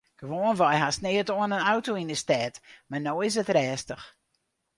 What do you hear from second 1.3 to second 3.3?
oan in auto yn 'e stêd mar no